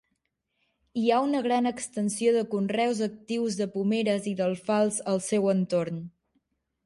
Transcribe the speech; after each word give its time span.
Hi 1.01 1.11
ha 1.15 1.19
una 1.25 1.41
gran 1.47 1.71
extensió 1.71 2.31
de 2.37 2.41
conreus 2.53 3.03
actius 3.07 3.57
de 3.61 3.67
pomeres 3.75 4.25
i 4.31 4.35
d'alfals 4.39 4.97
al 5.13 5.21
seu 5.27 5.49
entorn. 5.53 6.01